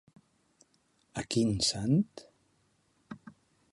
A 1.23 1.25
quin 1.35 1.53
sant? 1.67 2.01